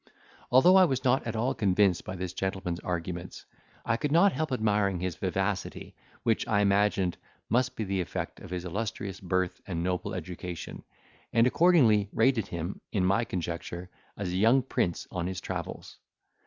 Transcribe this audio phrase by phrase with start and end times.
[0.51, 3.45] Although I was not at all convinced by this gentleman's arguments,
[3.85, 5.93] I could not help admiring his vivacity
[6.23, 7.17] which, I imagined,
[7.49, 10.83] must be the effect of his illustrious birth and noble education,
[11.31, 15.97] and accordingly rated him, in my conjecture, as a young prince on his travels.